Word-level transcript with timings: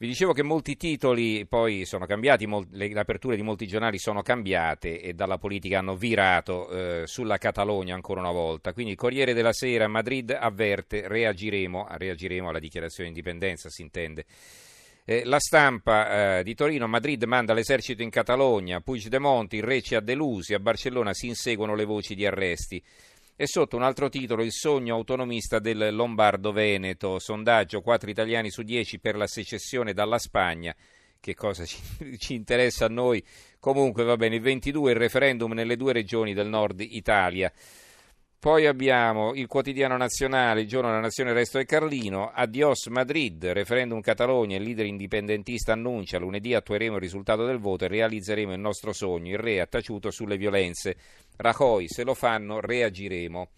Vi 0.00 0.06
dicevo 0.06 0.32
che 0.32 0.42
molti 0.42 0.78
titoli 0.78 1.44
poi 1.44 1.84
sono 1.84 2.06
cambiati, 2.06 2.48
le 2.70 2.90
aperture 2.94 3.36
di 3.36 3.42
molti 3.42 3.66
giornali 3.66 3.98
sono 3.98 4.22
cambiate 4.22 4.98
e 4.98 5.12
dalla 5.12 5.36
politica 5.36 5.78
hanno 5.78 5.94
virato 5.94 6.70
eh, 6.70 7.02
sulla 7.06 7.36
Catalogna 7.36 7.96
ancora 7.96 8.20
una 8.20 8.30
volta. 8.30 8.72
Quindi 8.72 8.94
Corriere 8.94 9.34
della 9.34 9.52
Sera, 9.52 9.88
Madrid 9.88 10.30
avverte, 10.30 11.06
reagiremo, 11.06 11.86
reagiremo 11.90 12.48
alla 12.48 12.58
dichiarazione 12.58 13.10
di 13.10 13.18
indipendenza, 13.18 13.68
si 13.68 13.82
intende. 13.82 14.24
Eh, 15.04 15.24
la 15.26 15.38
stampa 15.38 16.38
eh, 16.38 16.44
di 16.44 16.54
Torino, 16.54 16.86
Madrid 16.86 17.22
manda 17.24 17.52
l'esercito 17.52 18.00
in 18.00 18.08
Catalogna, 18.08 18.80
Puigdemont, 18.80 19.52
il 19.52 19.62
re 19.62 19.82
ci 19.82 19.96
ha 19.96 20.00
delusi, 20.00 20.54
a 20.54 20.60
Barcellona 20.60 21.12
si 21.12 21.26
inseguono 21.26 21.74
le 21.74 21.84
voci 21.84 22.14
di 22.14 22.24
arresti. 22.24 22.82
E 23.40 23.46
sotto 23.46 23.74
un 23.74 23.82
altro 23.82 24.10
titolo, 24.10 24.42
il 24.42 24.52
sogno 24.52 24.94
autonomista 24.94 25.60
del 25.60 25.94
Lombardo-Veneto, 25.94 27.18
sondaggio 27.18 27.80
4 27.80 28.10
italiani 28.10 28.50
su 28.50 28.60
10 28.60 28.98
per 28.98 29.16
la 29.16 29.26
secessione 29.26 29.94
dalla 29.94 30.18
Spagna. 30.18 30.76
Che 31.18 31.34
cosa 31.34 31.64
ci, 31.64 31.78
ci 32.20 32.34
interessa 32.34 32.84
a 32.84 32.88
noi? 32.88 33.24
Comunque 33.58 34.04
va 34.04 34.18
bene, 34.18 34.34
il 34.34 34.42
22 34.42 34.90
il 34.90 34.98
referendum 34.98 35.52
nelle 35.52 35.76
due 35.76 35.94
regioni 35.94 36.34
del 36.34 36.48
nord 36.48 36.80
Italia. 36.80 37.50
Poi 38.40 38.64
abbiamo 38.64 39.34
il 39.34 39.46
quotidiano 39.46 39.98
nazionale, 39.98 40.62
il 40.62 40.66
giorno 40.66 40.88
della 40.88 41.02
nazione, 41.02 41.34
resto 41.34 41.58
è 41.58 41.66
Carlino, 41.66 42.30
adios 42.32 42.86
Madrid, 42.86 43.44
referendum 43.44 44.00
Catalogna, 44.00 44.56
il 44.56 44.62
leader 44.62 44.86
indipendentista 44.86 45.74
annuncia, 45.74 46.18
lunedì 46.18 46.54
attueremo 46.54 46.94
il 46.94 47.02
risultato 47.02 47.44
del 47.44 47.58
voto 47.58 47.84
e 47.84 47.88
realizzeremo 47.88 48.54
il 48.54 48.58
nostro 48.58 48.94
sogno, 48.94 49.32
il 49.32 49.38
re 49.38 49.60
ha 49.60 49.66
taciuto 49.66 50.10
sulle 50.10 50.38
violenze, 50.38 50.96
Rajoy, 51.36 51.86
se 51.86 52.02
lo 52.02 52.14
fanno 52.14 52.60
reagiremo. 52.60 53.48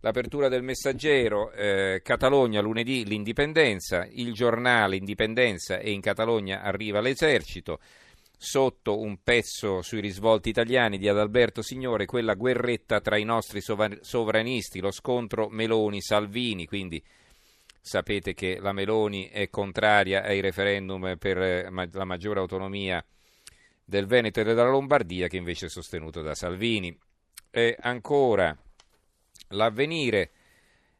L'apertura 0.00 0.48
del 0.48 0.62
messaggero, 0.62 1.52
eh, 1.52 2.00
Catalogna 2.02 2.62
lunedì 2.62 3.04
l'indipendenza, 3.04 4.08
il 4.10 4.32
giornale 4.32 4.96
indipendenza 4.96 5.76
e 5.76 5.90
in 5.90 6.00
Catalogna 6.00 6.62
arriva 6.62 7.02
l'esercito, 7.02 7.78
sotto 8.44 9.00
un 9.00 9.22
pezzo 9.22 9.80
sui 9.80 10.00
risvolti 10.00 10.50
italiani 10.50 10.98
di 10.98 11.08
Adalberto 11.08 11.62
Signore, 11.62 12.04
quella 12.04 12.34
guerretta 12.34 13.00
tra 13.00 13.16
i 13.16 13.24
nostri 13.24 13.62
sovranisti, 13.62 14.80
lo 14.80 14.90
scontro 14.90 15.48
Meloni-Salvini, 15.48 16.66
quindi 16.66 17.02
sapete 17.80 18.34
che 18.34 18.58
la 18.60 18.72
Meloni 18.72 19.28
è 19.28 19.48
contraria 19.48 20.22
ai 20.22 20.40
referendum 20.40 21.16
per 21.16 21.38
eh, 21.38 21.88
la 21.92 22.04
maggiore 22.04 22.40
autonomia 22.40 23.02
del 23.82 24.06
Veneto 24.06 24.40
e 24.40 24.44
della 24.44 24.68
Lombardia, 24.68 25.26
che 25.26 25.38
invece 25.38 25.66
è 25.66 25.70
sostenuto 25.70 26.20
da 26.20 26.34
Salvini. 26.34 26.96
E 27.50 27.76
ancora 27.80 28.56
l'avvenire. 29.48 30.30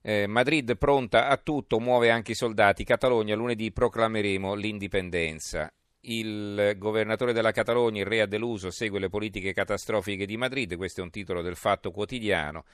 Eh, 0.01 0.27
Madrid 0.27 0.77
pronta 0.77 1.29
a 1.29 1.37
tutto, 1.37 1.79
muove 1.79 2.11
anche 2.11 2.33
i 2.33 2.37
soldati. 2.37 2.85
Catalogna, 2.85 3.35
lunedì 3.35 3.71
proclameremo 3.71 4.55
l'indipendenza 4.55 5.71
il 6.05 6.75
governatore 6.77 7.33
della 7.33 7.53
Catalogna, 7.53 8.01
il 8.01 8.07
re 8.07 8.21
ha 8.21 8.27
deluso, 8.27 8.71
segue 8.71 8.99
le 8.99 9.09
politiche 9.09 9.53
catastrofiche 9.53 10.27
di 10.27 10.37
Madrid, 10.37 10.77
questo 10.77 11.01
è 11.01 11.05
un 11.05 11.11
titolo 11.11 11.43
del 11.43 11.57
Fatto 11.57 11.91
Quotidiano. 11.91 12.65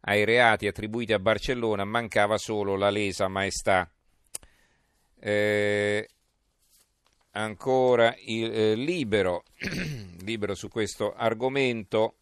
Ai 0.00 0.24
reati 0.24 0.66
attribuiti 0.66 1.12
a 1.12 1.18
Barcellona 1.18 1.84
mancava 1.84 2.38
solo 2.38 2.76
la 2.76 2.90
lesa 2.90 3.28
maestà. 3.28 3.90
Eh, 5.18 6.08
ancora 7.32 8.14
il 8.24 8.52
eh, 8.52 8.74
libero, 8.74 9.44
libero 10.22 10.54
su 10.54 10.68
questo 10.68 11.14
argomento. 11.14 12.16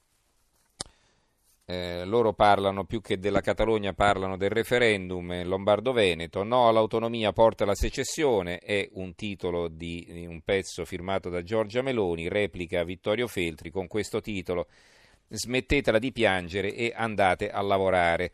Eh, 1.67 2.05
loro 2.05 2.35
parlano 2.35 2.85
più 2.85 3.01
che 3.01 3.19
della 3.19 3.41
Catalogna, 3.41 3.95
parlano 3.95 4.37
del 4.37 4.51
referendum 4.51 5.45
Lombardo-Veneto. 5.45 6.43
No 6.43 6.69
all'autonomia 6.69 7.33
porta 7.33 7.65
alla 7.65 7.75
secessione 7.75 8.59
è 8.59 8.87
un 8.93 9.15
titolo 9.15 9.69
di, 9.69 10.07
di 10.11 10.27
un 10.27 10.43
pezzo 10.43 10.85
firmato 10.85 11.31
da 11.31 11.43
Giorgia 11.43 11.81
Meloni, 11.81 12.29
replica 12.29 12.85
Vittorio 12.85 13.27
Feltri 13.29 13.71
con 13.71 13.87
questo 13.87 14.21
titolo 14.21 14.67
Smettetela 15.29 15.99
di 15.99 16.13
piangere 16.13 16.75
e 16.75 16.93
andate 16.95 17.51
a 17.51 17.63
lavorare. 17.63 18.33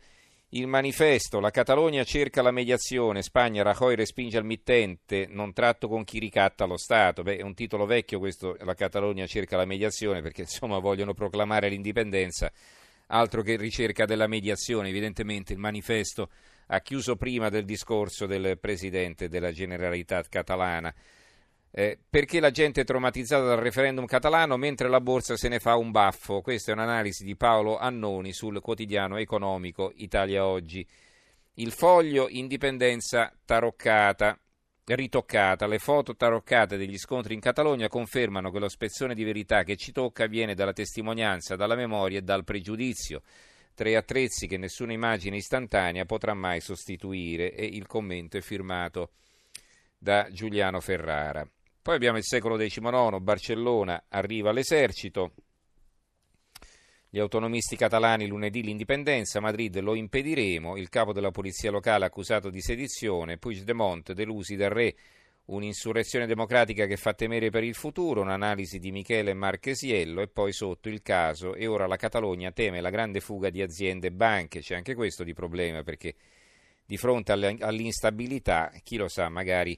Il 0.49 0.67
manifesto, 0.67 1.39
la 1.39 1.51
Catalogna 1.51 2.03
cerca 2.03 2.41
la 2.41 2.51
mediazione, 2.51 3.21
Spagna, 3.21 3.63
Rajoy 3.63 3.95
respinge 3.95 4.37
al 4.37 4.43
mittente, 4.43 5.25
non 5.29 5.53
tratto 5.53 5.87
con 5.87 6.03
chi 6.03 6.19
ricatta 6.19 6.65
lo 6.65 6.75
Stato. 6.75 7.23
Beh, 7.23 7.37
è 7.37 7.41
un 7.43 7.53
titolo 7.53 7.85
vecchio 7.85 8.19
questo, 8.19 8.57
la 8.59 8.73
Catalogna 8.73 9.25
cerca 9.25 9.55
la 9.55 9.63
mediazione 9.63 10.21
perché 10.21 10.41
insomma 10.41 10.79
vogliono 10.79 11.13
proclamare 11.13 11.69
l'indipendenza 11.69 12.51
altro 13.11 13.41
che 13.41 13.55
ricerca 13.55 14.05
della 14.05 14.27
mediazione. 14.27 14.89
Evidentemente 14.89 15.53
il 15.53 15.59
manifesto 15.59 16.29
ha 16.67 16.79
chiuso 16.81 17.15
prima 17.15 17.49
del 17.49 17.65
discorso 17.65 18.25
del 18.25 18.57
Presidente 18.59 19.27
della 19.27 19.51
Generalitat 19.51 20.27
catalana. 20.29 20.93
Eh, 21.73 21.97
perché 22.09 22.41
la 22.41 22.51
gente 22.51 22.81
è 22.81 22.83
traumatizzata 22.83 23.45
dal 23.45 23.59
referendum 23.59 24.05
catalano 24.05 24.57
mentre 24.57 24.89
la 24.89 24.99
borsa 24.99 25.37
se 25.37 25.47
ne 25.47 25.59
fa 25.59 25.75
un 25.75 25.91
baffo? 25.91 26.41
Questa 26.41 26.71
è 26.71 26.73
un'analisi 26.73 27.23
di 27.23 27.37
Paolo 27.37 27.77
Annoni 27.77 28.33
sul 28.33 28.59
quotidiano 28.59 29.17
economico 29.17 29.93
Italia 29.95 30.45
Oggi. 30.45 30.85
Il 31.55 31.71
foglio 31.71 32.27
indipendenza 32.27 33.33
taroccata 33.45 34.37
ritoccata. 34.85 35.67
Le 35.67 35.79
foto 35.79 36.15
taroccate 36.15 36.77
degli 36.77 36.97
scontri 36.97 37.33
in 37.33 37.39
Catalogna 37.39 37.87
confermano 37.87 38.51
che 38.51 38.59
lo 38.59 38.69
spezzone 38.69 39.15
di 39.15 39.23
verità 39.23 39.63
che 39.63 39.75
ci 39.75 39.91
tocca 39.91 40.27
viene 40.27 40.55
dalla 40.55 40.73
testimonianza, 40.73 41.55
dalla 41.55 41.75
memoria 41.75 42.19
e 42.19 42.23
dal 42.23 42.43
pregiudizio. 42.43 43.21
Tre 43.73 43.95
attrezzi 43.95 44.47
che 44.47 44.57
nessuna 44.57 44.93
immagine 44.93 45.37
istantanea 45.37 46.05
potrà 46.05 46.33
mai 46.33 46.59
sostituire 46.59 47.53
e 47.53 47.65
il 47.65 47.87
commento 47.87 48.37
è 48.37 48.41
firmato 48.41 49.11
da 49.97 50.27
Giuliano 50.31 50.79
Ferrara. 50.79 51.47
Poi 51.81 51.95
abbiamo 51.95 52.17
il 52.17 52.23
secolo 52.23 52.57
XIX, 52.57 53.19
Barcellona, 53.19 54.05
arriva 54.09 54.51
l'esercito. 54.51 55.33
Gli 57.13 57.19
autonomisti 57.19 57.75
catalani 57.75 58.25
lunedì 58.25 58.63
l'indipendenza, 58.63 59.41
Madrid 59.41 59.77
lo 59.81 59.95
impediremo, 59.95 60.77
il 60.77 60.87
capo 60.87 61.11
della 61.11 61.29
polizia 61.29 61.69
locale 61.69 62.05
accusato 62.05 62.49
di 62.49 62.61
sedizione, 62.61 63.37
Puigdemont 63.37 64.13
delusi 64.13 64.55
dal 64.55 64.69
re, 64.69 64.95
un'insurrezione 65.47 66.25
democratica 66.25 66.85
che 66.85 66.95
fa 66.95 67.13
temere 67.13 67.49
per 67.49 67.65
il 67.65 67.75
futuro, 67.75 68.21
un'analisi 68.21 68.79
di 68.79 68.93
Michele 68.93 69.33
Marchesiello 69.33 70.21
e 70.21 70.29
poi 70.29 70.53
sotto 70.53 70.87
il 70.87 71.01
caso. 71.01 71.53
E 71.53 71.67
ora 71.67 71.85
la 71.85 71.97
Catalogna 71.97 72.53
teme 72.53 72.79
la 72.79 72.89
grande 72.89 73.19
fuga 73.19 73.49
di 73.49 73.61
aziende 73.61 74.07
e 74.07 74.11
banche, 74.13 74.61
c'è 74.61 74.75
anche 74.75 74.95
questo 74.95 75.25
di 75.25 75.33
problema 75.33 75.83
perché 75.83 76.15
di 76.85 76.95
fronte 76.95 77.33
all'instabilità, 77.33 78.71
chi 78.83 78.95
lo 78.95 79.09
sa, 79.09 79.27
magari 79.27 79.77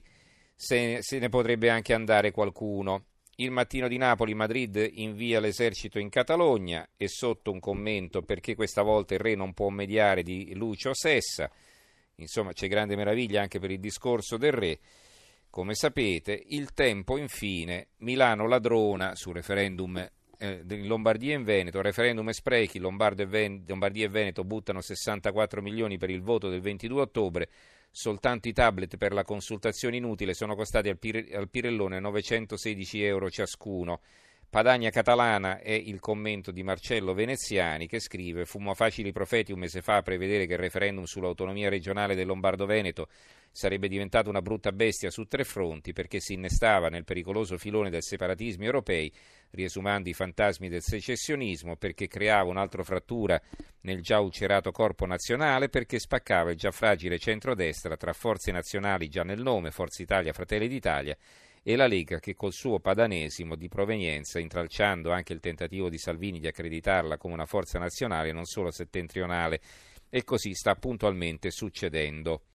se, 0.54 1.00
ne 1.10 1.28
potrebbe 1.28 1.68
anche 1.68 1.94
andare 1.94 2.30
qualcuno. 2.30 3.06
Il 3.36 3.50
mattino 3.50 3.88
di 3.88 3.96
Napoli, 3.96 4.32
Madrid 4.32 4.76
invia 4.94 5.40
l'esercito 5.40 5.98
in 5.98 6.08
Catalogna 6.08 6.90
e 6.96 7.08
sotto 7.08 7.50
un 7.50 7.58
commento 7.58 8.22
perché 8.22 8.54
questa 8.54 8.82
volta 8.82 9.14
il 9.14 9.20
re 9.20 9.34
non 9.34 9.54
può 9.54 9.70
mediare 9.70 10.22
di 10.22 10.54
Lucio 10.54 10.94
Sessa. 10.94 11.50
Insomma, 12.16 12.52
c'è 12.52 12.68
grande 12.68 12.94
meraviglia 12.94 13.40
anche 13.40 13.58
per 13.58 13.72
il 13.72 13.80
discorso 13.80 14.36
del 14.36 14.52
re. 14.52 14.78
Come 15.50 15.74
sapete, 15.74 16.44
il 16.48 16.72
tempo 16.74 17.16
infine, 17.16 17.88
Milano 17.98 18.46
ladrona 18.46 19.16
sul 19.16 19.34
referendum 19.34 19.96
eh, 20.38 20.62
in 20.68 20.86
Lombardia 20.86 21.32
e 21.32 21.36
in 21.36 21.42
Veneto, 21.42 21.80
referendum 21.80 22.28
e 22.28 22.34
sprechi, 22.34 22.78
Lombardia 22.78 23.24
e 23.26 24.08
Veneto 24.08 24.44
buttano 24.44 24.80
64 24.80 25.60
milioni 25.60 25.98
per 25.98 26.10
il 26.10 26.22
voto 26.22 26.48
del 26.48 26.60
22 26.60 27.00
ottobre, 27.00 27.48
Soltanto 27.96 28.48
i 28.48 28.52
tablet 28.52 28.96
per 28.96 29.12
la 29.12 29.22
consultazione 29.22 29.98
inutile 29.98 30.34
sono 30.34 30.56
costati 30.56 30.88
al, 30.88 30.98
Pir- 30.98 31.32
al 31.32 31.48
Pirellone 31.48 32.00
916 32.00 33.04
euro 33.04 33.30
ciascuno. 33.30 34.00
Padania 34.54 34.90
catalana 34.90 35.58
è 35.58 35.72
il 35.72 35.98
commento 35.98 36.52
di 36.52 36.62
Marcello 36.62 37.12
Veneziani 37.12 37.88
che 37.88 37.98
scrive 37.98 38.44
Fummo 38.44 38.72
facili 38.74 39.10
profeti 39.10 39.50
un 39.50 39.58
mese 39.58 39.82
fa 39.82 39.96
a 39.96 40.02
prevedere 40.02 40.46
che 40.46 40.52
il 40.52 40.60
referendum 40.60 41.02
sull'autonomia 41.02 41.68
regionale 41.68 42.14
del 42.14 42.28
Lombardo-Veneto 42.28 43.08
sarebbe 43.50 43.88
diventato 43.88 44.30
una 44.30 44.42
brutta 44.42 44.70
bestia 44.70 45.10
su 45.10 45.24
tre 45.24 45.42
fronti 45.42 45.92
perché 45.92 46.20
si 46.20 46.34
innestava 46.34 46.88
nel 46.88 47.02
pericoloso 47.02 47.58
filone 47.58 47.90
del 47.90 48.04
separatismo 48.04 48.62
europei, 48.62 49.12
riesumando 49.50 50.08
i 50.08 50.14
fantasmi 50.14 50.68
del 50.68 50.82
secessionismo, 50.82 51.74
perché 51.74 52.06
creava 52.06 52.48
un'altra 52.48 52.84
frattura 52.84 53.42
nel 53.80 54.02
già 54.02 54.20
ulcerato 54.20 54.70
corpo 54.70 55.04
nazionale, 55.04 55.68
perché 55.68 55.98
spaccava 55.98 56.52
il 56.52 56.56
già 56.56 56.70
fragile 56.70 57.18
centrodestra 57.18 57.96
tra 57.96 58.12
forze 58.12 58.52
nazionali 58.52 59.08
già 59.08 59.24
nel 59.24 59.42
nome, 59.42 59.72
Forza 59.72 60.00
Italia, 60.00 60.32
Fratelli 60.32 60.68
d'Italia, 60.68 61.16
e 61.66 61.76
la 61.76 61.86
Lega 61.86 62.20
che 62.20 62.34
col 62.34 62.52
suo 62.52 62.78
padanesimo 62.78 63.56
di 63.56 63.68
provenienza, 63.68 64.38
intralciando 64.38 65.10
anche 65.10 65.32
il 65.32 65.40
tentativo 65.40 65.88
di 65.88 65.96
Salvini 65.96 66.38
di 66.38 66.46
accreditarla 66.46 67.16
come 67.16 67.32
una 67.32 67.46
forza 67.46 67.78
nazionale 67.78 68.32
non 68.32 68.44
solo 68.44 68.70
settentrionale, 68.70 69.60
e 70.10 70.22
così 70.24 70.52
sta 70.54 70.76
puntualmente 70.76 71.50
succedendo. 71.50 72.44